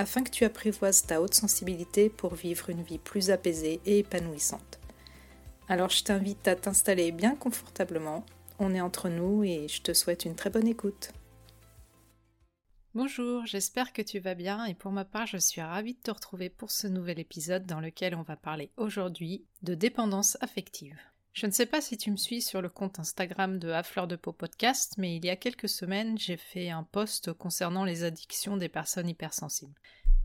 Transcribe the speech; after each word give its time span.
afin 0.00 0.22
que 0.22 0.30
tu 0.30 0.46
apprivoises 0.46 1.04
ta 1.04 1.20
haute 1.20 1.34
sensibilité 1.34 2.08
pour 2.08 2.34
vivre 2.34 2.70
une 2.70 2.82
vie 2.82 2.98
plus 2.98 3.30
apaisée 3.30 3.82
et 3.84 3.98
épanouissante. 3.98 4.80
Alors 5.68 5.90
je 5.90 6.02
t'invite 6.02 6.48
à 6.48 6.56
t'installer 6.56 7.12
bien 7.12 7.36
confortablement, 7.36 8.24
on 8.58 8.74
est 8.74 8.80
entre 8.80 9.10
nous 9.10 9.44
et 9.44 9.68
je 9.68 9.82
te 9.82 9.92
souhaite 9.92 10.24
une 10.24 10.36
très 10.36 10.48
bonne 10.48 10.66
écoute. 10.66 11.12
Bonjour, 12.94 13.44
j'espère 13.44 13.92
que 13.92 14.00
tu 14.00 14.20
vas 14.20 14.34
bien 14.34 14.64
et 14.64 14.74
pour 14.74 14.90
ma 14.90 15.04
part 15.04 15.26
je 15.26 15.36
suis 15.36 15.60
ravie 15.60 15.94
de 15.94 16.00
te 16.00 16.10
retrouver 16.10 16.48
pour 16.48 16.70
ce 16.70 16.86
nouvel 16.86 17.18
épisode 17.18 17.66
dans 17.66 17.80
lequel 17.80 18.14
on 18.14 18.22
va 18.22 18.36
parler 18.36 18.70
aujourd'hui 18.78 19.44
de 19.62 19.74
dépendance 19.74 20.38
affective. 20.40 20.96
Je 21.32 21.46
ne 21.46 21.52
sais 21.52 21.66
pas 21.66 21.80
si 21.80 21.96
tu 21.96 22.10
me 22.10 22.16
suis 22.16 22.42
sur 22.42 22.60
le 22.60 22.68
compte 22.68 22.98
Instagram 22.98 23.58
de 23.60 23.70
A 23.70 23.84
Fleur 23.84 24.08
de 24.08 24.16
Peau 24.16 24.32
Podcast, 24.32 24.94
mais 24.98 25.14
il 25.14 25.24
y 25.24 25.30
a 25.30 25.36
quelques 25.36 25.68
semaines, 25.68 26.18
j'ai 26.18 26.36
fait 26.36 26.70
un 26.70 26.82
post 26.82 27.32
concernant 27.32 27.84
les 27.84 28.02
addictions 28.02 28.56
des 28.56 28.68
personnes 28.68 29.08
hypersensibles. 29.08 29.78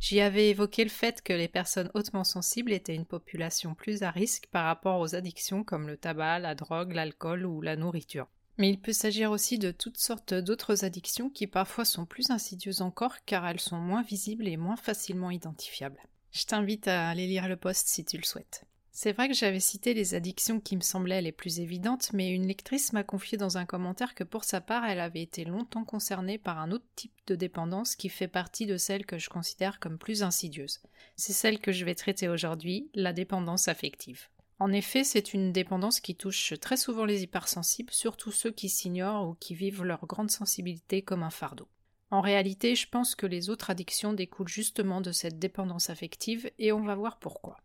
J'y 0.08 0.22
avais 0.22 0.50
évoqué 0.50 0.84
le 0.84 0.92
fait 0.92 1.24
que 1.24 1.34
les 1.34 1.48
personnes 1.48 1.90
hautement 1.96 2.24
sensibles 2.24 2.72
étaient 2.74 2.94
une 2.94 3.08
population 3.08 3.74
plus 3.74 4.04
à 4.04 4.12
risque 4.12 4.46
par 4.52 4.66
rapport 4.66 5.00
aux 5.00 5.16
addictions 5.16 5.64
comme 5.64 5.88
le 5.88 5.98
tabac, 5.98 6.38
la 6.38 6.54
drogue, 6.54 6.94
l'alcool 6.94 7.44
ou 7.44 7.60
la 7.64 7.76
nourriture. 7.76 8.28
Mais 8.60 8.70
il 8.70 8.80
peut 8.80 8.94
s'agir 8.94 9.32
aussi 9.32 9.58
de 9.58 9.72
toutes 9.72 9.98
sortes 9.98 10.36
d'autres 10.36 10.86
addictions 10.86 11.32
qui 11.32 11.48
parfois 11.48 11.86
sont 11.86 12.06
plus 12.06 12.30
insidieuses 12.30 12.82
encore 12.82 13.26
car 13.26 13.48
elles 13.48 13.60
sont 13.60 13.80
moins 13.80 14.04
visibles 14.04 14.48
et 14.48 14.58
moins 14.58 14.76
facilement 14.76 15.32
identifiables. 15.32 16.04
Je 16.30 16.46
t'invite 16.46 16.88
à 16.88 17.10
aller 17.10 17.26
lire 17.26 17.48
le 17.48 17.58
post 17.58 17.88
si 17.88 18.06
tu 18.06 18.18
le 18.18 18.26
souhaites. 18.26 18.64
C'est 18.98 19.12
vrai 19.12 19.28
que 19.28 19.34
j'avais 19.34 19.60
cité 19.60 19.94
les 19.94 20.14
addictions 20.14 20.62
qui 20.62 20.78
me 20.78 20.82
semblaient 20.82 21.22
les 21.22 21.34
plus 21.34 21.60
évidentes, 21.60 22.14
mais 22.14 22.30
une 22.30 22.48
lectrice 22.48 22.94
m'a 22.94 23.04
confié 23.04 23.38
dans 23.38 23.58
un 23.58 23.66
commentaire 23.66 24.16
que 24.16 24.24
pour 24.24 24.46
sa 24.46 24.62
part, 24.62 24.86
elle 24.86 25.02
avait 25.02 25.22
été 25.22 25.44
longtemps 25.44 25.84
concernée 25.84 26.38
par 26.38 26.60
un 26.60 26.72
autre 26.72 26.86
type 26.96 27.12
de 27.28 27.36
dépendance 27.36 27.98
qui 27.98 28.08
fait 28.08 28.30
partie 28.30 28.66
de 28.66 28.78
celle 28.78 29.06
que 29.06 29.18
je 29.18 29.28
considère 29.28 29.82
comme 29.82 29.98
plus 29.98 30.24
insidieuse. 30.24 30.80
C'est 31.18 31.34
celle 31.34 31.60
que 31.60 31.74
je 31.74 31.84
vais 31.84 31.94
traiter 31.94 32.30
aujourd'hui, 32.30 32.90
la 32.96 33.12
dépendance 33.12 33.68
affective. 33.68 34.30
En 34.60 34.72
effet, 34.72 35.04
c'est 35.04 35.34
une 35.34 35.52
dépendance 35.52 36.00
qui 36.00 36.16
touche 36.16 36.54
très 36.62 36.78
souvent 36.78 37.04
les 37.04 37.22
hypersensibles, 37.22 37.92
surtout 37.92 38.32
ceux 38.32 38.52
qui 38.52 38.70
s'ignorent 38.70 39.28
ou 39.28 39.34
qui 39.34 39.56
vivent 39.56 39.84
leur 39.84 40.06
grande 40.06 40.32
sensibilité 40.32 41.02
comme 41.02 41.24
un 41.24 41.32
fardeau. 41.32 41.68
En 42.12 42.22
réalité, 42.22 42.76
je 42.76 42.88
pense 42.88 43.14
que 43.14 43.26
les 43.26 43.50
autres 43.50 43.72
addictions 43.72 44.14
découlent 44.14 44.48
justement 44.48 45.02
de 45.02 45.12
cette 45.12 45.38
dépendance 45.38 45.90
affective 45.90 46.50
et 46.60 46.72
on 46.72 46.86
va 46.86 46.96
voir 46.96 47.20
pourquoi. 47.20 47.58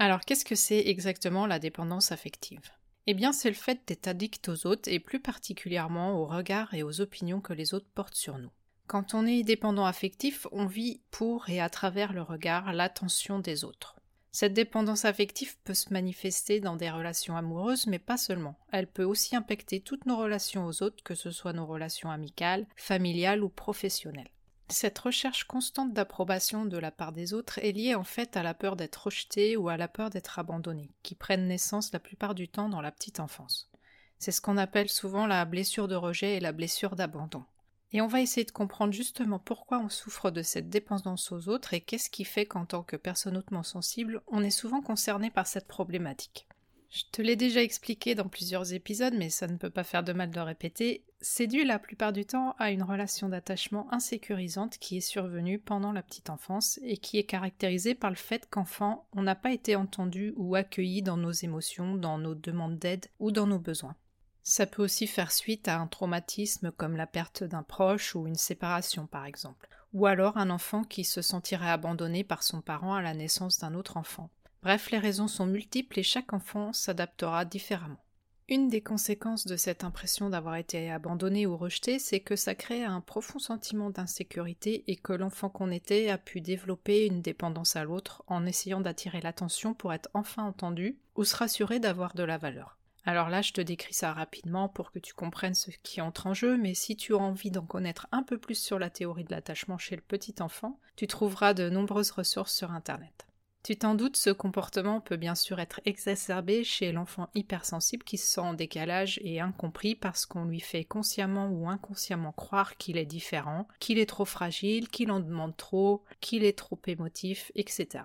Alors 0.00 0.20
qu'est-ce 0.20 0.44
que 0.44 0.54
c'est 0.54 0.86
exactement 0.86 1.46
la 1.46 1.58
dépendance 1.58 2.12
affective? 2.12 2.70
Eh 3.08 3.14
bien 3.14 3.32
c'est 3.32 3.48
le 3.48 3.56
fait 3.56 3.80
d'être 3.88 4.06
addict 4.06 4.48
aux 4.48 4.66
autres 4.68 4.88
et 4.88 5.00
plus 5.00 5.18
particulièrement 5.18 6.12
aux 6.20 6.26
regards 6.26 6.72
et 6.72 6.84
aux 6.84 7.00
opinions 7.00 7.40
que 7.40 7.52
les 7.52 7.74
autres 7.74 7.90
portent 7.96 8.14
sur 8.14 8.38
nous. 8.38 8.52
Quand 8.86 9.12
on 9.14 9.26
est 9.26 9.42
dépendant 9.42 9.86
affectif, 9.86 10.46
on 10.52 10.66
vit 10.66 11.00
pour 11.10 11.50
et 11.50 11.60
à 11.60 11.68
travers 11.68 12.12
le 12.12 12.22
regard, 12.22 12.72
l'attention 12.72 13.40
des 13.40 13.64
autres. 13.64 13.96
Cette 14.30 14.52
dépendance 14.52 15.04
affective 15.04 15.56
peut 15.64 15.74
se 15.74 15.92
manifester 15.92 16.60
dans 16.60 16.76
des 16.76 16.90
relations 16.90 17.36
amoureuses, 17.36 17.88
mais 17.88 17.98
pas 17.98 18.16
seulement. 18.16 18.56
Elle 18.70 18.86
peut 18.86 19.02
aussi 19.02 19.34
impacter 19.34 19.80
toutes 19.80 20.06
nos 20.06 20.16
relations 20.16 20.64
aux 20.66 20.82
autres, 20.84 21.02
que 21.02 21.16
ce 21.16 21.32
soit 21.32 21.52
nos 21.52 21.66
relations 21.66 22.10
amicales, 22.10 22.66
familiales 22.76 23.42
ou 23.42 23.48
professionnelles. 23.48 24.30
Cette 24.70 24.98
recherche 24.98 25.44
constante 25.44 25.94
d'approbation 25.94 26.66
de 26.66 26.76
la 26.76 26.90
part 26.90 27.12
des 27.12 27.32
autres 27.32 27.58
est 27.58 27.72
liée 27.72 27.94
en 27.94 28.04
fait 28.04 28.36
à 28.36 28.42
la 28.42 28.52
peur 28.52 28.76
d'être 28.76 29.04
rejeté 29.04 29.56
ou 29.56 29.70
à 29.70 29.78
la 29.78 29.88
peur 29.88 30.10
d'être 30.10 30.38
abandonné, 30.38 30.90
qui 31.02 31.14
prennent 31.14 31.48
naissance 31.48 31.90
la 31.92 31.98
plupart 31.98 32.34
du 32.34 32.48
temps 32.48 32.68
dans 32.68 32.82
la 32.82 32.92
petite 32.92 33.18
enfance. 33.18 33.70
C'est 34.18 34.30
ce 34.30 34.42
qu'on 34.42 34.58
appelle 34.58 34.90
souvent 34.90 35.26
la 35.26 35.44
blessure 35.46 35.88
de 35.88 35.94
rejet 35.94 36.36
et 36.36 36.40
la 36.40 36.52
blessure 36.52 36.96
d'abandon. 36.96 37.44
Et 37.92 38.02
on 38.02 38.06
va 38.06 38.20
essayer 38.20 38.44
de 38.44 38.50
comprendre 38.50 38.92
justement 38.92 39.38
pourquoi 39.38 39.78
on 39.78 39.88
souffre 39.88 40.30
de 40.30 40.42
cette 40.42 40.68
dépendance 40.68 41.32
aux 41.32 41.48
autres 41.48 41.72
et 41.72 41.80
qu'est-ce 41.80 42.10
qui 42.10 42.24
fait 42.24 42.44
qu'en 42.44 42.66
tant 42.66 42.82
que 42.82 42.96
personne 42.96 43.38
hautement 43.38 43.62
sensible, 43.62 44.20
on 44.26 44.44
est 44.44 44.50
souvent 44.50 44.82
concerné 44.82 45.30
par 45.30 45.46
cette 45.46 45.66
problématique. 45.66 46.46
Je 46.90 47.02
te 47.12 47.20
l'ai 47.20 47.36
déjà 47.36 47.62
expliqué 47.62 48.14
dans 48.14 48.28
plusieurs 48.28 48.72
épisodes, 48.72 49.12
mais 49.14 49.28
ça 49.28 49.46
ne 49.46 49.58
peut 49.58 49.68
pas 49.68 49.84
faire 49.84 50.02
de 50.02 50.14
mal 50.14 50.30
de 50.30 50.40
répéter. 50.40 51.04
C'est 51.20 51.46
dû 51.46 51.64
la 51.64 51.78
plupart 51.78 52.14
du 52.14 52.24
temps 52.24 52.54
à 52.58 52.70
une 52.70 52.82
relation 52.82 53.28
d'attachement 53.28 53.92
insécurisante 53.92 54.78
qui 54.78 54.96
est 54.96 55.02
survenue 55.02 55.58
pendant 55.58 55.92
la 55.92 56.02
petite 56.02 56.30
enfance 56.30 56.80
et 56.82 56.96
qui 56.96 57.18
est 57.18 57.24
caractérisée 57.24 57.94
par 57.94 58.08
le 58.08 58.16
fait 58.16 58.48
qu'enfant, 58.48 59.06
on 59.12 59.22
n'a 59.22 59.34
pas 59.34 59.52
été 59.52 59.76
entendu 59.76 60.32
ou 60.36 60.54
accueilli 60.54 61.02
dans 61.02 61.18
nos 61.18 61.32
émotions, 61.32 61.94
dans 61.94 62.16
nos 62.16 62.34
demandes 62.34 62.78
d'aide 62.78 63.06
ou 63.18 63.32
dans 63.32 63.46
nos 63.46 63.58
besoins. 63.58 63.96
Ça 64.42 64.64
peut 64.64 64.82
aussi 64.82 65.06
faire 65.06 65.30
suite 65.30 65.68
à 65.68 65.78
un 65.78 65.88
traumatisme 65.88 66.72
comme 66.72 66.96
la 66.96 67.06
perte 67.06 67.44
d'un 67.44 67.62
proche 67.62 68.14
ou 68.14 68.26
une 68.26 68.34
séparation 68.34 69.06
par 69.06 69.26
exemple, 69.26 69.68
ou 69.92 70.06
alors 70.06 70.38
un 70.38 70.48
enfant 70.48 70.84
qui 70.84 71.04
se 71.04 71.20
sentirait 71.20 71.68
abandonné 71.68 72.24
par 72.24 72.42
son 72.42 72.62
parent 72.62 72.94
à 72.94 73.02
la 73.02 73.12
naissance 73.12 73.58
d'un 73.58 73.74
autre 73.74 73.98
enfant. 73.98 74.30
Bref, 74.62 74.90
les 74.90 74.98
raisons 74.98 75.28
sont 75.28 75.46
multiples 75.46 76.00
et 76.00 76.02
chaque 76.02 76.32
enfant 76.32 76.72
s'adaptera 76.72 77.44
différemment. 77.44 78.02
Une 78.50 78.68
des 78.68 78.80
conséquences 78.80 79.46
de 79.46 79.56
cette 79.56 79.84
impression 79.84 80.30
d'avoir 80.30 80.56
été 80.56 80.90
abandonné 80.90 81.46
ou 81.46 81.54
rejeté, 81.54 81.98
c'est 81.98 82.20
que 82.20 82.34
ça 82.34 82.54
crée 82.54 82.82
un 82.82 83.02
profond 83.02 83.38
sentiment 83.38 83.90
d'insécurité 83.90 84.84
et 84.86 84.96
que 84.96 85.12
l'enfant 85.12 85.50
qu'on 85.50 85.70
était 85.70 86.08
a 86.08 86.16
pu 86.16 86.40
développer 86.40 87.04
une 87.04 87.20
dépendance 87.20 87.76
à 87.76 87.84
l'autre 87.84 88.22
en 88.26 88.46
essayant 88.46 88.80
d'attirer 88.80 89.20
l'attention 89.20 89.74
pour 89.74 89.92
être 89.92 90.08
enfin 90.14 90.44
entendu 90.44 90.96
ou 91.14 91.24
se 91.24 91.36
rassurer 91.36 91.78
d'avoir 91.78 92.14
de 92.14 92.22
la 92.22 92.38
valeur. 92.38 92.78
Alors 93.04 93.28
là, 93.28 93.42
je 93.42 93.52
te 93.52 93.60
décris 93.60 93.94
ça 93.94 94.14
rapidement 94.14 94.68
pour 94.70 94.92
que 94.92 94.98
tu 94.98 95.12
comprennes 95.12 95.54
ce 95.54 95.70
qui 95.82 96.00
entre 96.00 96.26
en 96.26 96.34
jeu, 96.34 96.56
mais 96.56 96.74
si 96.74 96.96
tu 96.96 97.14
as 97.14 97.18
envie 97.18 97.50
d'en 97.50 97.66
connaître 97.66 98.06
un 98.12 98.22
peu 98.22 98.38
plus 98.38 98.58
sur 98.58 98.78
la 98.78 98.90
théorie 98.90 99.24
de 99.24 99.30
l'attachement 99.30 99.78
chez 99.78 99.96
le 99.96 100.02
petit 100.02 100.36
enfant, 100.40 100.80
tu 100.96 101.06
trouveras 101.06 101.52
de 101.52 101.68
nombreuses 101.68 102.10
ressources 102.10 102.54
sur 102.54 102.72
Internet. 102.72 103.27
Tu 103.64 103.76
t'en 103.76 103.94
doutes, 103.94 104.16
ce 104.16 104.30
comportement 104.30 105.00
peut 105.00 105.16
bien 105.16 105.34
sûr 105.34 105.60
être 105.60 105.80
exacerbé 105.84 106.64
chez 106.64 106.92
l'enfant 106.92 107.28
hypersensible 107.34 108.04
qui 108.04 108.16
se 108.16 108.26
sent 108.26 108.40
en 108.40 108.54
décalage 108.54 109.20
et 109.22 109.40
incompris 109.40 109.94
parce 109.94 110.26
qu'on 110.26 110.44
lui 110.44 110.60
fait 110.60 110.84
consciemment 110.84 111.48
ou 111.48 111.68
inconsciemment 111.68 112.32
croire 112.32 112.76
qu'il 112.76 112.96
est 112.96 113.04
différent, 113.04 113.66
qu'il 113.80 113.98
est 113.98 114.08
trop 114.08 114.24
fragile, 114.24 114.88
qu'il 114.88 115.10
en 115.10 115.20
demande 115.20 115.56
trop, 115.56 116.04
qu'il 116.20 116.44
est 116.44 116.56
trop 116.56 116.80
émotif, 116.86 117.52
etc. 117.56 118.04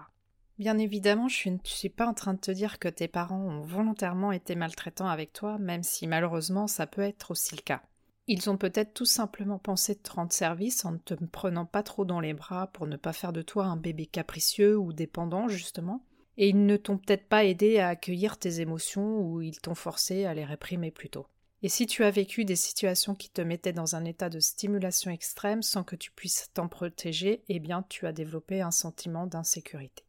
Bien 0.59 0.77
évidemment, 0.77 1.29
je 1.29 1.49
ne 1.49 1.57
suis 1.63 1.89
pas 1.89 2.07
en 2.07 2.13
train 2.13 2.33
de 2.33 2.39
te 2.39 2.51
dire 2.51 2.77
que 2.77 2.87
tes 2.87 3.07
parents 3.07 3.41
ont 3.41 3.61
volontairement 3.61 4.31
été 4.31 4.55
maltraitants 4.55 5.07
avec 5.07 5.33
toi, 5.33 5.57
même 5.59 5.83
si 5.83 6.07
malheureusement 6.07 6.67
ça 6.67 6.87
peut 6.87 7.01
être 7.01 7.31
aussi 7.31 7.55
le 7.55 7.61
cas. 7.61 7.81
Ils 8.27 8.49
ont 8.49 8.57
peut-être 8.57 8.93
tout 8.93 9.05
simplement 9.05 9.59
pensé 9.59 9.95
te 9.95 10.11
rendre 10.11 10.31
service 10.31 10.85
en 10.85 10.93
ne 10.93 10.97
te 10.97 11.13
prenant 11.13 11.65
pas 11.65 11.83
trop 11.83 12.05
dans 12.05 12.21
les 12.21 12.33
bras 12.33 12.67
pour 12.67 12.87
ne 12.87 12.95
pas 12.95 13.11
faire 13.11 13.33
de 13.33 13.41
toi 13.41 13.65
un 13.65 13.75
bébé 13.75 14.05
capricieux 14.05 14.77
ou 14.77 14.93
dépendant, 14.93 15.49
justement, 15.49 16.05
et 16.37 16.47
ils 16.47 16.65
ne 16.65 16.77
t'ont 16.77 16.97
peut-être 16.97 17.27
pas 17.27 17.43
aidé 17.43 17.79
à 17.79 17.89
accueillir 17.89 18.37
tes 18.37 18.61
émotions 18.61 19.19
ou 19.19 19.41
ils 19.41 19.59
t'ont 19.59 19.75
forcé 19.75 20.23
à 20.25 20.33
les 20.33 20.45
réprimer 20.45 20.89
plutôt. 20.89 21.27
Et 21.63 21.69
si 21.69 21.85
tu 21.85 22.03
as 22.03 22.11
vécu 22.11 22.43
des 22.43 22.55
situations 22.55 23.15
qui 23.15 23.29
te 23.29 23.41
mettaient 23.41 23.73
dans 23.73 23.95
un 23.95 24.05
état 24.05 24.29
de 24.29 24.39
stimulation 24.39 25.11
extrême 25.11 25.61
sans 25.61 25.83
que 25.83 25.95
tu 25.95 26.11
puisses 26.11 26.49
t'en 26.53 26.67
protéger, 26.67 27.43
eh 27.49 27.59
bien 27.59 27.85
tu 27.87 28.07
as 28.07 28.11
développé 28.13 28.61
un 28.61 28.71
sentiment 28.71 29.27
d'insécurité. 29.27 30.03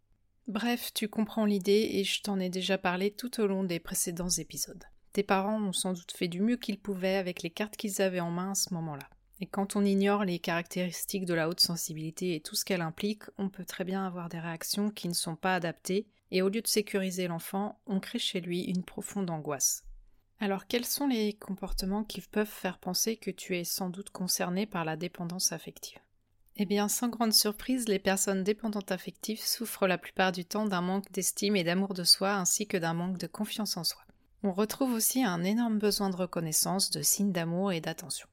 Bref, 0.46 0.92
tu 0.94 1.08
comprends 1.08 1.46
l'idée 1.46 1.90
et 1.92 2.04
je 2.04 2.22
t'en 2.22 2.38
ai 2.38 2.48
déjà 2.48 2.76
parlé 2.76 3.10
tout 3.12 3.40
au 3.40 3.46
long 3.46 3.64
des 3.64 3.80
précédents 3.80 4.28
épisodes. 4.28 4.84
Tes 5.14 5.22
parents 5.22 5.62
ont 5.62 5.72
sans 5.72 5.92
doute 5.92 6.10
fait 6.10 6.26
du 6.26 6.40
mieux 6.40 6.56
qu'ils 6.56 6.80
pouvaient 6.80 7.14
avec 7.14 7.44
les 7.44 7.50
cartes 7.50 7.76
qu'ils 7.76 8.02
avaient 8.02 8.18
en 8.18 8.32
main 8.32 8.50
à 8.50 8.54
ce 8.56 8.74
moment-là. 8.74 9.08
Et 9.40 9.46
quand 9.46 9.76
on 9.76 9.84
ignore 9.84 10.24
les 10.24 10.40
caractéristiques 10.40 11.24
de 11.24 11.34
la 11.34 11.48
haute 11.48 11.60
sensibilité 11.60 12.34
et 12.34 12.40
tout 12.40 12.56
ce 12.56 12.64
qu'elle 12.64 12.82
implique, 12.82 13.22
on 13.38 13.48
peut 13.48 13.64
très 13.64 13.84
bien 13.84 14.04
avoir 14.04 14.28
des 14.28 14.40
réactions 14.40 14.90
qui 14.90 15.06
ne 15.06 15.14
sont 15.14 15.36
pas 15.36 15.54
adaptées, 15.54 16.08
et 16.32 16.42
au 16.42 16.48
lieu 16.48 16.62
de 16.62 16.66
sécuriser 16.66 17.28
l'enfant, 17.28 17.78
on 17.86 18.00
crée 18.00 18.18
chez 18.18 18.40
lui 18.40 18.62
une 18.62 18.82
profonde 18.82 19.30
angoisse. 19.30 19.84
Alors 20.40 20.66
quels 20.66 20.84
sont 20.84 21.06
les 21.06 21.34
comportements 21.34 22.02
qui 22.02 22.20
peuvent 22.20 22.48
faire 22.48 22.78
penser 22.78 23.16
que 23.16 23.30
tu 23.30 23.56
es 23.56 23.62
sans 23.62 23.90
doute 23.90 24.10
concerné 24.10 24.66
par 24.66 24.84
la 24.84 24.96
dépendance 24.96 25.52
affective? 25.52 26.00
Eh 26.56 26.66
bien, 26.66 26.88
sans 26.88 27.08
grande 27.08 27.32
surprise, 27.32 27.86
les 27.86 28.00
personnes 28.00 28.42
dépendantes 28.42 28.90
affectives 28.90 29.44
souffrent 29.44 29.86
la 29.86 29.98
plupart 29.98 30.32
du 30.32 30.44
temps 30.44 30.66
d'un 30.66 30.80
manque 30.80 31.12
d'estime 31.12 31.54
et 31.54 31.62
d'amour 31.62 31.94
de 31.94 32.02
soi 32.02 32.34
ainsi 32.34 32.66
que 32.66 32.76
d'un 32.76 32.94
manque 32.94 33.18
de 33.18 33.28
confiance 33.28 33.76
en 33.76 33.84
soi. 33.84 34.02
On 34.46 34.52
retrouve 34.52 34.92
aussi 34.92 35.24
un 35.24 35.42
énorme 35.42 35.78
besoin 35.78 36.10
de 36.10 36.16
reconnaissance, 36.16 36.90
de 36.90 37.00
signes 37.00 37.32
d'amour 37.32 37.72
et 37.72 37.80
d'attention. 37.80 38.28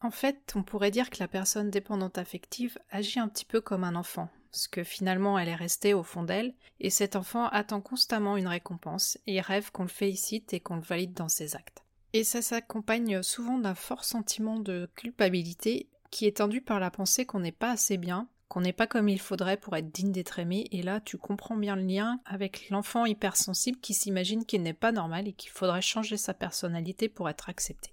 En 0.00 0.12
fait, 0.12 0.52
on 0.54 0.62
pourrait 0.62 0.92
dire 0.92 1.10
que 1.10 1.16
la 1.18 1.26
personne 1.26 1.70
dépendante 1.70 2.18
affective 2.18 2.78
agit 2.92 3.18
un 3.18 3.26
petit 3.26 3.44
peu 3.44 3.60
comme 3.60 3.82
un 3.82 3.96
enfant, 3.96 4.28
ce 4.52 4.68
que 4.68 4.84
finalement 4.84 5.40
elle 5.40 5.48
est 5.48 5.56
restée 5.56 5.92
au 5.92 6.04
fond 6.04 6.22
d'elle, 6.22 6.54
et 6.78 6.88
cet 6.88 7.16
enfant 7.16 7.48
attend 7.48 7.80
constamment 7.80 8.36
une 8.36 8.46
récompense, 8.46 9.18
et 9.26 9.40
rêve 9.40 9.72
qu'on 9.72 9.82
le 9.82 9.88
félicite 9.88 10.54
et 10.54 10.60
qu'on 10.60 10.76
le 10.76 10.82
valide 10.82 11.14
dans 11.14 11.28
ses 11.28 11.56
actes. 11.56 11.82
Et 12.12 12.22
ça 12.22 12.42
s'accompagne 12.42 13.24
souvent 13.24 13.58
d'un 13.58 13.74
fort 13.74 14.04
sentiment 14.04 14.60
de 14.60 14.88
culpabilité 14.94 15.90
qui 16.12 16.26
est 16.26 16.36
tendu 16.36 16.60
par 16.60 16.78
la 16.78 16.92
pensée 16.92 17.26
qu'on 17.26 17.40
n'est 17.40 17.50
pas 17.50 17.72
assez 17.72 17.96
bien, 17.96 18.28
qu'on 18.48 18.60
n'est 18.60 18.72
pas 18.72 18.86
comme 18.86 19.08
il 19.08 19.20
faudrait 19.20 19.56
pour 19.56 19.76
être 19.76 19.90
digne 19.90 20.12
d'être 20.12 20.38
aimé, 20.38 20.66
et 20.70 20.82
là 20.82 21.00
tu 21.00 21.18
comprends 21.18 21.56
bien 21.56 21.76
le 21.76 21.82
lien 21.82 22.20
avec 22.24 22.68
l'enfant 22.70 23.06
hypersensible 23.06 23.78
qui 23.80 23.94
s'imagine 23.94 24.44
qu'il 24.44 24.62
n'est 24.62 24.72
pas 24.72 24.92
normal 24.92 25.28
et 25.28 25.32
qu'il 25.32 25.50
faudrait 25.50 25.82
changer 25.82 26.16
sa 26.16 26.34
personnalité 26.34 27.08
pour 27.08 27.28
être 27.28 27.48
accepté. 27.48 27.92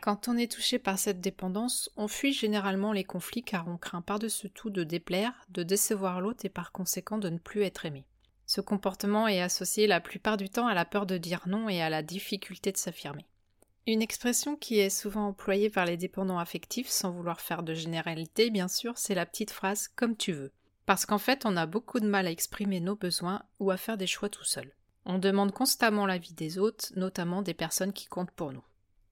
Quand 0.00 0.28
on 0.28 0.36
est 0.36 0.50
touché 0.50 0.78
par 0.78 0.98
cette 0.98 1.20
dépendance, 1.20 1.90
on 1.96 2.08
fuit 2.08 2.32
généralement 2.32 2.92
les 2.92 3.04
conflits 3.04 3.42
car 3.42 3.66
on 3.68 3.76
craint 3.76 4.02
par-dessus 4.02 4.50
tout 4.50 4.70
de 4.70 4.84
déplaire, 4.84 5.32
de 5.48 5.62
décevoir 5.62 6.20
l'autre 6.20 6.44
et 6.44 6.50
par 6.50 6.72
conséquent 6.72 7.18
de 7.18 7.28
ne 7.28 7.38
plus 7.38 7.62
être 7.62 7.86
aimé. 7.86 8.04
Ce 8.46 8.60
comportement 8.60 9.26
est 9.26 9.40
associé 9.40 9.86
la 9.86 10.00
plupart 10.00 10.36
du 10.36 10.48
temps 10.48 10.68
à 10.68 10.74
la 10.74 10.84
peur 10.84 11.06
de 11.06 11.18
dire 11.18 11.42
non 11.46 11.68
et 11.68 11.82
à 11.82 11.90
la 11.90 12.02
difficulté 12.02 12.70
de 12.70 12.76
s'affirmer. 12.76 13.26
Une 13.88 14.02
expression 14.02 14.56
qui 14.56 14.80
est 14.80 14.90
souvent 14.90 15.28
employée 15.28 15.70
par 15.70 15.84
les 15.84 15.96
dépendants 15.96 16.40
affectifs, 16.40 16.88
sans 16.88 17.12
vouloir 17.12 17.40
faire 17.40 17.62
de 17.62 17.72
généralité 17.72 18.50
bien 18.50 18.66
sûr, 18.66 18.98
c'est 18.98 19.14
la 19.14 19.26
petite 19.26 19.52
phrase 19.52 19.86
comme 19.86 20.16
tu 20.16 20.32
veux. 20.32 20.52
Parce 20.86 21.06
qu'en 21.06 21.18
fait, 21.18 21.46
on 21.46 21.56
a 21.56 21.66
beaucoup 21.66 22.00
de 22.00 22.08
mal 22.08 22.26
à 22.26 22.32
exprimer 22.32 22.80
nos 22.80 22.96
besoins 22.96 23.44
ou 23.60 23.70
à 23.70 23.76
faire 23.76 23.96
des 23.96 24.08
choix 24.08 24.28
tout 24.28 24.44
seul. 24.44 24.72
On 25.04 25.18
demande 25.18 25.52
constamment 25.52 26.04
l'avis 26.04 26.32
des 26.32 26.58
autres, 26.58 26.92
notamment 26.96 27.42
des 27.42 27.54
personnes 27.54 27.92
qui 27.92 28.06
comptent 28.06 28.32
pour 28.32 28.52
nous. 28.52 28.64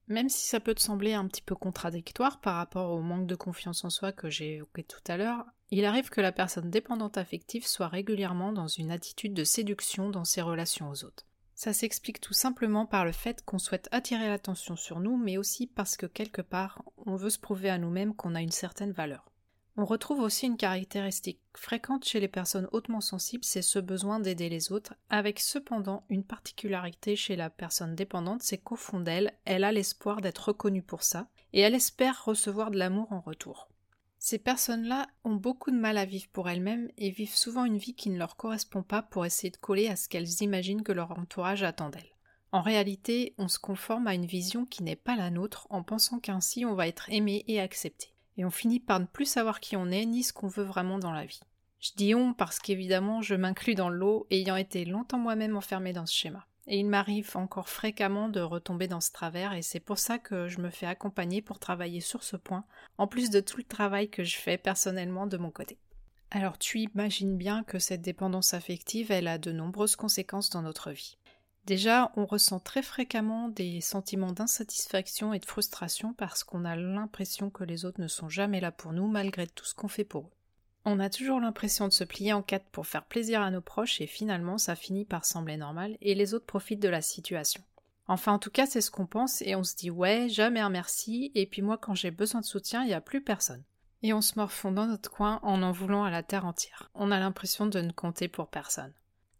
Même 0.09 0.27
si 0.27 0.45
ça 0.45 0.59
peut 0.59 0.75
te 0.75 0.81
sembler 0.81 1.13
un 1.13 1.27
petit 1.27 1.41
peu 1.41 1.55
contradictoire 1.55 2.41
par 2.41 2.55
rapport 2.55 2.91
au 2.91 3.01
manque 3.01 3.27
de 3.27 3.35
confiance 3.35 3.85
en 3.85 3.89
soi 3.89 4.11
que 4.11 4.29
j'ai 4.29 4.55
évoqué 4.55 4.83
tout 4.83 4.99
à 5.07 5.15
l'heure, 5.15 5.45
il 5.71 5.85
arrive 5.85 6.09
que 6.09 6.21
la 6.21 6.33
personne 6.33 6.69
dépendante 6.69 7.17
affective 7.17 7.65
soit 7.65 7.87
régulièrement 7.87 8.51
dans 8.51 8.67
une 8.67 8.91
attitude 8.91 9.33
de 9.33 9.45
séduction 9.45 10.09
dans 10.09 10.25
ses 10.25 10.41
relations 10.41 10.89
aux 10.89 11.05
autres. 11.05 11.25
Ça 11.55 11.71
s'explique 11.71 12.19
tout 12.19 12.33
simplement 12.33 12.85
par 12.85 13.05
le 13.05 13.13
fait 13.13 13.41
qu'on 13.45 13.59
souhaite 13.59 13.87
attirer 13.91 14.27
l'attention 14.27 14.75
sur 14.75 14.99
nous, 14.99 15.15
mais 15.15 15.37
aussi 15.37 15.67
parce 15.67 15.95
que 15.95 16.05
quelque 16.05 16.41
part, 16.41 16.83
on 17.05 17.15
veut 17.15 17.29
se 17.29 17.39
prouver 17.39 17.69
à 17.69 17.77
nous-mêmes 17.77 18.13
qu'on 18.13 18.35
a 18.35 18.41
une 18.41 18.51
certaine 18.51 18.91
valeur. 18.91 19.31
On 19.77 19.85
retrouve 19.85 20.19
aussi 20.19 20.47
une 20.47 20.57
caractéristique 20.57 21.41
fréquente 21.55 22.05
chez 22.05 22.19
les 22.19 22.27
personnes 22.27 22.67
hautement 22.71 23.01
sensibles, 23.01 23.43
c'est 23.43 23.61
ce 23.61 23.79
besoin 23.79 24.19
d'aider 24.19 24.49
les 24.49 24.71
autres, 24.71 24.95
avec 25.09 25.39
cependant 25.39 26.05
une 26.09 26.23
particularité 26.23 27.15
chez 27.15 27.35
la 27.35 27.49
personne 27.49 27.95
dépendante, 27.95 28.43
c'est 28.43 28.57
qu'au 28.57 28.75
fond 28.75 28.99
d'elle, 28.99 29.33
elle 29.45 29.63
a 29.63 29.71
l'espoir 29.71 30.21
d'être 30.21 30.49
reconnue 30.49 30.83
pour 30.83 31.03
ça, 31.03 31.27
et 31.53 31.61
elle 31.61 31.75
espère 31.75 32.23
recevoir 32.25 32.71
de 32.71 32.77
l'amour 32.77 33.11
en 33.11 33.21
retour. 33.21 33.69
Ces 34.27 34.39
personnes-là 34.39 35.05
ont 35.23 35.35
beaucoup 35.35 35.69
de 35.69 35.77
mal 35.77 35.99
à 35.99 36.05
vivre 36.05 36.25
pour 36.33 36.49
elles-mêmes 36.49 36.89
et 36.97 37.11
vivent 37.11 37.35
souvent 37.35 37.63
une 37.63 37.77
vie 37.77 37.93
qui 37.93 38.09
ne 38.09 38.17
leur 38.17 38.37
correspond 38.37 38.81
pas 38.81 39.03
pour 39.03 39.23
essayer 39.23 39.51
de 39.51 39.57
coller 39.57 39.87
à 39.87 39.95
ce 39.95 40.09
qu'elles 40.09 40.41
imaginent 40.41 40.81
que 40.81 40.91
leur 40.91 41.11
entourage 41.11 41.61
attend 41.61 41.91
d'elles. 41.91 42.15
En 42.51 42.63
réalité, 42.63 43.35
on 43.37 43.47
se 43.47 43.59
conforme 43.59 44.07
à 44.07 44.15
une 44.15 44.25
vision 44.25 44.65
qui 44.65 44.81
n'est 44.81 44.95
pas 44.95 45.15
la 45.15 45.29
nôtre 45.29 45.67
en 45.69 45.83
pensant 45.83 46.17
qu'ainsi 46.17 46.65
on 46.65 46.73
va 46.73 46.87
être 46.87 47.07
aimé 47.11 47.43
et 47.47 47.59
accepté. 47.59 48.15
Et 48.37 48.45
on 48.45 48.49
finit 48.49 48.79
par 48.79 48.99
ne 48.99 49.05
plus 49.05 49.25
savoir 49.25 49.59
qui 49.59 49.75
on 49.75 49.91
est 49.91 50.07
ni 50.07 50.23
ce 50.23 50.33
qu'on 50.33 50.47
veut 50.47 50.63
vraiment 50.63 50.97
dans 50.97 51.11
la 51.11 51.27
vie. 51.27 51.41
Je 51.79 51.91
dis 51.95 52.15
on 52.15 52.33
parce 52.33 52.57
qu'évidemment 52.57 53.21
je 53.21 53.35
m'inclus 53.35 53.75
dans 53.75 53.89
l'eau 53.89 54.25
ayant 54.31 54.55
été 54.55 54.85
longtemps 54.85 55.19
moi-même 55.19 55.55
enfermée 55.55 55.93
dans 55.93 56.07
ce 56.07 56.15
schéma. 56.15 56.47
Et 56.67 56.79
il 56.79 56.87
m'arrive 56.87 57.35
encore 57.35 57.69
fréquemment 57.69 58.27
de 58.27 58.41
retomber 58.41 58.87
dans 58.87 59.01
ce 59.01 59.11
travers 59.11 59.53
et 59.53 59.61
c'est 59.61 59.79
pour 59.79 59.99
ça 59.99 60.17
que 60.17 60.47
je 60.47 60.59
me 60.59 60.71
fais 60.71 60.87
accompagner 60.87 61.41
pour 61.41 61.59
travailler 61.59 62.01
sur 62.01 62.23
ce 62.23 62.37
point, 62.37 62.65
en 62.97 63.07
plus 63.07 63.29
de 63.29 63.39
tout 63.39 63.57
le 63.57 63.63
travail 63.63 64.09
que 64.09 64.23
je 64.23 64.37
fais 64.37 64.57
personnellement 64.57 65.27
de 65.27 65.37
mon 65.37 65.51
côté. 65.51 65.77
Alors 66.31 66.57
tu 66.57 66.79
imagines 66.79 67.37
bien 67.37 67.63
que 67.63 67.77
cette 67.77 68.01
dépendance 68.01 68.53
affective, 68.53 69.11
elle 69.11 69.27
a 69.27 69.37
de 69.37 69.51
nombreuses 69.51 69.95
conséquences 69.95 70.49
dans 70.49 70.63
notre 70.63 70.91
vie. 70.91 71.17
Déjà, 71.65 72.11
on 72.15 72.27
ressent 72.27 72.59
très 72.59 72.83
fréquemment 72.83 73.49
des 73.49 73.81
sentiments 73.81 74.31
d'insatisfaction 74.31 75.33
et 75.33 75.39
de 75.39 75.45
frustration 75.45 76.13
parce 76.13 76.43
qu'on 76.43 76.63
a 76.63 76.75
l'impression 76.75 77.49
que 77.49 77.63
les 77.63 77.85
autres 77.85 78.01
ne 78.01 78.07
sont 78.07 78.29
jamais 78.29 78.59
là 78.59 78.71
pour 78.71 78.93
nous 78.93 79.07
malgré 79.07 79.47
tout 79.47 79.65
ce 79.65 79.73
qu'on 79.73 79.87
fait 79.87 80.03
pour 80.03 80.25
eux. 80.25 80.34
On 80.87 80.99
a 80.99 81.09
toujours 81.09 81.39
l'impression 81.39 81.87
de 81.87 81.93
se 81.93 82.03
plier 82.03 82.31
en 82.31 82.43
quatre 82.43 82.67
pour 82.67 82.85
faire 82.85 83.05
plaisir 83.05 83.41
à 83.41 83.49
nos 83.49 83.61
proches 83.61 84.01
et 84.01 84.07
finalement 84.07 84.59
ça 84.59 84.75
finit 84.75 85.03
par 85.03 85.25
sembler 85.25 85.57
normal 85.57 85.97
et 85.99 86.13
les 86.13 86.35
autres 86.35 86.45
profitent 86.45 86.81
de 86.81 86.89
la 86.89 87.01
situation. 87.01 87.63
Enfin 88.07 88.33
en 88.33 88.39
tout 88.39 88.51
cas 88.51 88.67
c'est 88.67 88.81
ce 88.81 88.91
qu'on 88.91 89.07
pense 89.07 89.41
et 89.41 89.55
on 89.55 89.63
se 89.63 89.75
dit 89.75 89.89
ouais 89.89 90.29
jamais 90.29 90.61
merci 90.69 91.31
et 91.33 91.47
puis 91.47 91.63
moi 91.63 91.79
quand 91.79 91.95
j'ai 91.95 92.11
besoin 92.11 92.41
de 92.41 92.45
soutien 92.45 92.83
il 92.83 92.87
n'y 92.87 92.93
a 92.93 93.01
plus 93.01 93.23
personne. 93.23 93.63
Et 94.03 94.13
on 94.13 94.21
se 94.21 94.37
morfond 94.37 94.71
dans 94.71 94.85
notre 94.85 95.09
coin 95.09 95.39
en 95.41 95.63
en 95.63 95.71
voulant 95.71 96.03
à 96.03 96.11
la 96.11 96.21
terre 96.21 96.45
entière. 96.45 96.91
On 96.93 97.09
a 97.09 97.19
l'impression 97.19 97.65
de 97.65 97.81
ne 97.81 97.91
compter 97.91 98.27
pour 98.27 98.49
personne. 98.49 98.93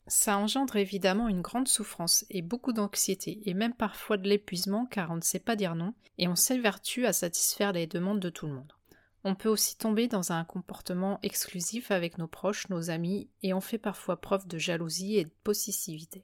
Ça 0.07 0.39
engendre 0.39 0.75
évidemment 0.77 1.27
une 1.27 1.44
grande 1.44 1.68
souffrance 1.68 2.25
et 2.31 2.42
beaucoup 2.42 2.74
d'anxiété 2.74 3.47
et 3.47 3.53
même 3.53 3.75
parfois 3.75 4.18
de 4.18 4.27
l'épuisement 4.27 4.88
car 4.88 5.12
on 5.12 5.18
ne 5.18 5.21
sait 5.21 5.38
pas 5.38 5.56
dire 5.56 5.75
non 5.75 5.94
et 6.18 6.27
on 6.27 6.36
s'évertue 6.36 7.06
à 7.06 7.13
satisfaire 7.13 7.71
les 7.71 7.86
demandes 7.86 8.19
de 8.19 8.31
tout 8.31 8.47
le 8.47 8.53
monde. 8.53 8.74
On 9.27 9.33
peut 9.33 9.50
aussi 9.50 9.75
tomber 9.75 10.07
dans 10.07 10.33
un 10.33 10.44
comportement 10.44 11.18
exclusif 11.24 11.89
avec 11.89 12.19
nos 12.19 12.27
proches, 12.27 12.69
nos 12.69 12.92
amis, 12.92 13.27
et 13.42 13.56
on 13.56 13.60
fait 13.60 13.80
parfois 13.80 14.22
preuve 14.22 14.48
de 14.48 14.60
jalousie 14.60 15.18
et 15.18 15.25
de 15.25 15.31
possessivité. 15.44 16.24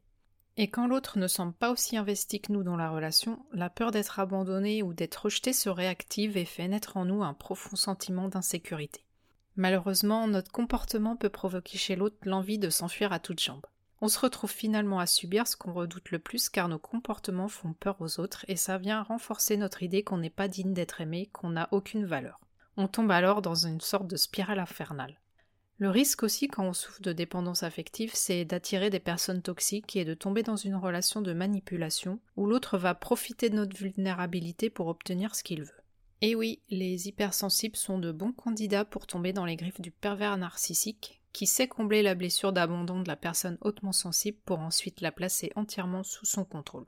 Et 0.55 0.69
quand 0.69 0.85
l'autre 0.85 1.17
ne 1.17 1.25
semble 1.25 1.53
pas 1.53 1.71
aussi 1.71 1.97
investi 1.97 2.41
que 2.41 2.51
nous 2.51 2.61
dans 2.61 2.75
la 2.75 2.91
relation, 2.91 3.43
la 3.53 3.71
peur 3.71 3.89
d'être 3.89 4.19
abandonné 4.19 4.83
ou 4.83 4.93
d'être 4.93 5.15
rejeté 5.15 5.51
se 5.51 5.67
réactive 5.67 6.37
et 6.37 6.45
fait 6.45 6.67
naître 6.67 6.95
en 6.95 7.05
nous 7.05 7.23
un 7.23 7.33
profond 7.33 7.75
sentiment 7.75 8.27
d'insécurité. 8.27 9.03
Malheureusement, 9.55 10.27
notre 10.27 10.51
comportement 10.51 11.15
peut 11.15 11.29
provoquer 11.29 11.79
chez 11.79 11.95
l'autre 11.95 12.17
l'envie 12.21 12.59
de 12.59 12.69
s'enfuir 12.69 13.11
à 13.13 13.19
toutes 13.19 13.41
jambes. 13.41 13.65
On 14.01 14.09
se 14.09 14.19
retrouve 14.19 14.51
finalement 14.51 14.99
à 14.99 15.07
subir 15.07 15.47
ce 15.47 15.57
qu'on 15.57 15.73
redoute 15.73 16.11
le 16.11 16.19
plus 16.19 16.49
car 16.49 16.67
nos 16.67 16.77
comportements 16.77 17.47
font 17.47 17.73
peur 17.73 17.95
aux 17.99 18.19
autres 18.19 18.45
et 18.47 18.55
ça 18.55 18.77
vient 18.77 19.01
renforcer 19.01 19.57
notre 19.57 19.81
idée 19.81 20.03
qu'on 20.03 20.17
n'est 20.17 20.29
pas 20.29 20.47
digne 20.47 20.75
d'être 20.75 21.01
aimé, 21.01 21.31
qu'on 21.33 21.49
n'a 21.49 21.67
aucune 21.71 22.05
valeur. 22.05 22.39
On 22.77 22.87
tombe 22.87 23.11
alors 23.11 23.41
dans 23.41 23.55
une 23.55 23.81
sorte 23.81 24.07
de 24.07 24.15
spirale 24.15 24.59
infernale. 24.59 25.19
Le 25.77 25.89
risque 25.89 26.21
aussi 26.21 26.47
quand 26.47 26.65
on 26.65 26.73
souffre 26.73 27.01
de 27.01 27.11
dépendance 27.11 27.63
affective, 27.63 28.11
c'est 28.13 28.45
d'attirer 28.45 28.91
des 28.91 28.99
personnes 28.99 29.41
toxiques 29.41 29.95
et 29.95 30.05
de 30.05 30.13
tomber 30.13 30.43
dans 30.43 30.55
une 30.55 30.75
relation 30.75 31.21
de 31.21 31.33
manipulation 31.33 32.19
où 32.37 32.45
l'autre 32.45 32.77
va 32.77 32.93
profiter 32.93 33.49
de 33.49 33.55
notre 33.55 33.75
vulnérabilité 33.75 34.69
pour 34.69 34.87
obtenir 34.87 35.33
ce 35.33 35.43
qu'il 35.43 35.63
veut. 35.63 35.81
Et 36.21 36.35
oui, 36.35 36.61
les 36.69 37.07
hypersensibles 37.07 37.75
sont 37.75 37.97
de 37.97 38.11
bons 38.11 38.31
candidats 38.31 38.85
pour 38.85 39.07
tomber 39.07 39.33
dans 39.33 39.45
les 39.45 39.55
griffes 39.55 39.81
du 39.81 39.89
pervers 39.89 40.37
narcissique 40.37 41.19
qui 41.33 41.47
sait 41.47 41.67
combler 41.67 42.03
la 42.03 42.13
blessure 42.13 42.53
d'abandon 42.53 42.99
de 42.99 43.07
la 43.07 43.15
personne 43.15 43.57
hautement 43.61 43.91
sensible 43.91 44.37
pour 44.45 44.59
ensuite 44.59 45.01
la 45.01 45.11
placer 45.11 45.51
entièrement 45.55 46.03
sous 46.03 46.25
son 46.25 46.45
contrôle. 46.45 46.85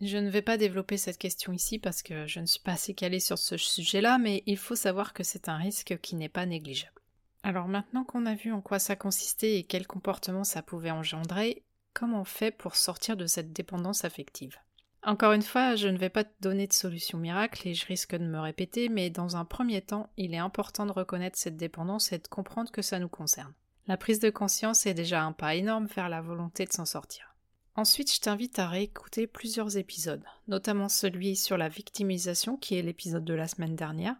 Je 0.00 0.18
ne 0.18 0.28
vais 0.28 0.42
pas 0.42 0.58
développer 0.58 0.98
cette 0.98 1.16
question 1.16 1.52
ici 1.52 1.78
parce 1.78 2.02
que 2.02 2.26
je 2.26 2.40
ne 2.40 2.46
suis 2.46 2.60
pas 2.60 2.72
assez 2.72 2.92
calée 2.92 3.20
sur 3.20 3.38
ce 3.38 3.56
sujet-là, 3.56 4.18
mais 4.18 4.42
il 4.46 4.58
faut 4.58 4.76
savoir 4.76 5.14
que 5.14 5.22
c'est 5.22 5.48
un 5.48 5.56
risque 5.56 5.98
qui 6.02 6.16
n'est 6.16 6.28
pas 6.28 6.44
négligeable. 6.44 7.00
Alors 7.42 7.68
maintenant 7.68 8.04
qu'on 8.04 8.26
a 8.26 8.34
vu 8.34 8.52
en 8.52 8.60
quoi 8.60 8.78
ça 8.78 8.96
consistait 8.96 9.58
et 9.58 9.64
quel 9.64 9.86
comportement 9.86 10.44
ça 10.44 10.62
pouvait 10.62 10.90
engendrer, 10.90 11.62
comment 11.94 12.22
on 12.22 12.24
fait 12.24 12.50
pour 12.50 12.76
sortir 12.76 13.16
de 13.16 13.26
cette 13.26 13.52
dépendance 13.52 14.04
affective? 14.04 14.58
Encore 15.02 15.32
une 15.32 15.42
fois, 15.42 15.76
je 15.76 15.86
ne 15.86 15.96
vais 15.96 16.10
pas 16.10 16.24
te 16.24 16.34
donner 16.40 16.66
de 16.66 16.72
solution 16.72 17.16
miracle 17.16 17.68
et 17.68 17.74
je 17.74 17.86
risque 17.86 18.16
de 18.16 18.26
me 18.26 18.40
répéter, 18.40 18.88
mais 18.88 19.08
dans 19.08 19.36
un 19.36 19.44
premier 19.44 19.80
temps, 19.80 20.10
il 20.16 20.34
est 20.34 20.38
important 20.38 20.84
de 20.84 20.92
reconnaître 20.92 21.38
cette 21.38 21.56
dépendance 21.56 22.12
et 22.12 22.18
de 22.18 22.26
comprendre 22.26 22.72
que 22.72 22.82
ça 22.82 22.98
nous 22.98 23.08
concerne. 23.08 23.54
La 23.86 23.96
prise 23.96 24.18
de 24.18 24.30
conscience 24.30 24.84
est 24.84 24.94
déjà 24.94 25.22
un 25.22 25.30
pas 25.30 25.54
énorme 25.54 25.86
vers 25.86 26.08
la 26.08 26.20
volonté 26.20 26.64
de 26.64 26.72
s'en 26.72 26.84
sortir. 26.84 27.35
Ensuite, 27.76 28.14
je 28.14 28.20
t'invite 28.20 28.58
à 28.58 28.68
réécouter 28.68 29.26
plusieurs 29.26 29.76
épisodes, 29.76 30.24
notamment 30.48 30.88
celui 30.88 31.36
sur 31.36 31.58
la 31.58 31.68
victimisation, 31.68 32.56
qui 32.56 32.76
est 32.76 32.82
l'épisode 32.82 33.24
de 33.24 33.34
la 33.34 33.48
semaine 33.48 33.76
dernière, 33.76 34.16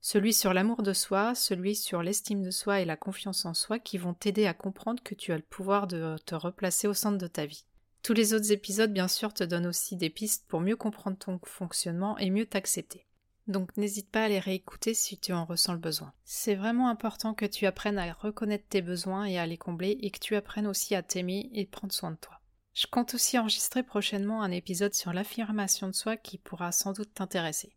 celui 0.00 0.32
sur 0.32 0.54
l'amour 0.54 0.84
de 0.84 0.92
soi, 0.92 1.34
celui 1.34 1.74
sur 1.74 2.00
l'estime 2.00 2.44
de 2.44 2.52
soi 2.52 2.80
et 2.80 2.84
la 2.84 2.96
confiance 2.96 3.44
en 3.44 3.54
soi, 3.54 3.80
qui 3.80 3.98
vont 3.98 4.14
t'aider 4.14 4.46
à 4.46 4.54
comprendre 4.54 5.02
que 5.02 5.16
tu 5.16 5.32
as 5.32 5.36
le 5.36 5.42
pouvoir 5.42 5.88
de 5.88 6.16
te 6.26 6.36
replacer 6.36 6.86
au 6.86 6.94
centre 6.94 7.18
de 7.18 7.26
ta 7.26 7.44
vie. 7.44 7.64
Tous 8.04 8.12
les 8.12 8.34
autres 8.34 8.52
épisodes, 8.52 8.92
bien 8.92 9.08
sûr, 9.08 9.34
te 9.34 9.42
donnent 9.42 9.66
aussi 9.66 9.96
des 9.96 10.10
pistes 10.10 10.44
pour 10.46 10.60
mieux 10.60 10.76
comprendre 10.76 11.18
ton 11.18 11.40
fonctionnement 11.44 12.16
et 12.18 12.30
mieux 12.30 12.46
t'accepter. 12.46 13.06
Donc 13.48 13.76
n'hésite 13.76 14.10
pas 14.10 14.24
à 14.24 14.28
les 14.28 14.38
réécouter 14.38 14.94
si 14.94 15.18
tu 15.18 15.32
en 15.32 15.44
ressens 15.44 15.72
le 15.72 15.78
besoin. 15.80 16.12
C'est 16.24 16.54
vraiment 16.54 16.88
important 16.88 17.34
que 17.34 17.46
tu 17.46 17.66
apprennes 17.66 17.98
à 17.98 18.12
reconnaître 18.12 18.68
tes 18.68 18.82
besoins 18.82 19.24
et 19.24 19.38
à 19.38 19.46
les 19.46 19.58
combler 19.58 19.98
et 20.02 20.10
que 20.10 20.20
tu 20.20 20.36
apprennes 20.36 20.68
aussi 20.68 20.94
à 20.94 21.02
t'aimer 21.02 21.50
et 21.52 21.66
prendre 21.66 21.92
soin 21.92 22.12
de 22.12 22.16
toi. 22.16 22.41
Je 22.74 22.86
compte 22.86 23.14
aussi 23.14 23.38
enregistrer 23.38 23.82
prochainement 23.82 24.42
un 24.42 24.50
épisode 24.50 24.94
sur 24.94 25.12
l'affirmation 25.12 25.88
de 25.88 25.94
soi 25.94 26.16
qui 26.16 26.38
pourra 26.38 26.72
sans 26.72 26.92
doute 26.92 27.12
t'intéresser. 27.12 27.74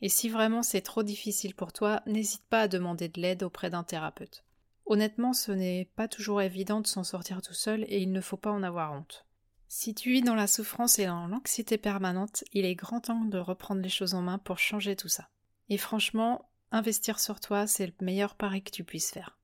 Et 0.00 0.08
si 0.08 0.28
vraiment 0.28 0.62
c'est 0.62 0.80
trop 0.80 1.02
difficile 1.02 1.54
pour 1.54 1.72
toi, 1.72 2.02
n'hésite 2.06 2.44
pas 2.48 2.62
à 2.62 2.68
demander 2.68 3.08
de 3.08 3.20
l'aide 3.20 3.42
auprès 3.42 3.68
d'un 3.68 3.84
thérapeute. 3.84 4.44
Honnêtement, 4.86 5.34
ce 5.34 5.52
n'est 5.52 5.90
pas 5.96 6.08
toujours 6.08 6.40
évident 6.40 6.80
de 6.80 6.86
s'en 6.86 7.04
sortir 7.04 7.42
tout 7.42 7.52
seul 7.52 7.84
et 7.88 7.98
il 7.98 8.10
ne 8.10 8.22
faut 8.22 8.38
pas 8.38 8.50
en 8.50 8.62
avoir 8.62 8.92
honte. 8.92 9.26
Si 9.70 9.94
tu 9.94 10.10
vis 10.12 10.22
dans 10.22 10.34
la 10.34 10.46
souffrance 10.46 10.98
et 10.98 11.04
dans 11.04 11.26
l'anxiété 11.26 11.76
permanente, 11.76 12.42
il 12.54 12.64
est 12.64 12.74
grand 12.74 13.00
temps 13.00 13.26
de 13.26 13.36
reprendre 13.36 13.82
les 13.82 13.90
choses 13.90 14.14
en 14.14 14.22
main 14.22 14.38
pour 14.38 14.58
changer 14.58 14.96
tout 14.96 15.08
ça. 15.08 15.28
Et 15.68 15.76
franchement, 15.76 16.48
investir 16.70 17.20
sur 17.20 17.38
toi, 17.38 17.66
c'est 17.66 17.86
le 17.86 17.92
meilleur 18.00 18.34
pari 18.34 18.62
que 18.62 18.70
tu 18.70 18.82
puisses 18.82 19.10
faire. 19.10 19.37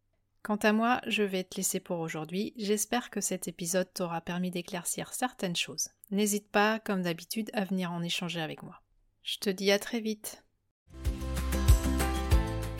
Quant 0.44 0.56
à 0.56 0.74
moi, 0.74 1.00
je 1.06 1.22
vais 1.22 1.42
te 1.42 1.56
laisser 1.56 1.80
pour 1.80 2.00
aujourd'hui. 2.00 2.52
J'espère 2.58 3.08
que 3.08 3.22
cet 3.22 3.48
épisode 3.48 3.90
t'aura 3.94 4.20
permis 4.20 4.50
d'éclaircir 4.50 5.14
certaines 5.14 5.56
choses. 5.56 5.88
N'hésite 6.10 6.50
pas, 6.50 6.80
comme 6.80 7.00
d'habitude, 7.00 7.50
à 7.54 7.64
venir 7.64 7.90
en 7.90 8.02
échanger 8.02 8.42
avec 8.42 8.62
moi. 8.62 8.82
Je 9.22 9.38
te 9.38 9.48
dis 9.48 9.72
à 9.72 9.78
très 9.78 10.00
vite. 10.00 10.44